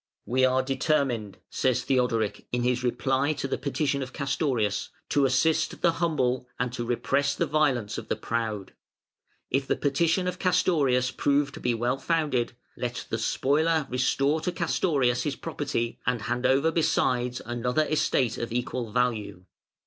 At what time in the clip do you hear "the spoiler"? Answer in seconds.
13.11-13.85